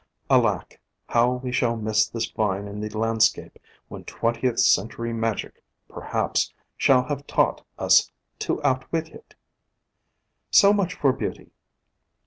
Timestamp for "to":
8.39-8.59